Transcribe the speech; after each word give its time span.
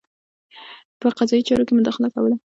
په 0.99 1.07
قضايي 1.17 1.43
چارو 1.47 1.65
کې 1.67 1.73
یې 1.73 1.77
مداخله 1.79 2.07
کوله. 2.13 2.35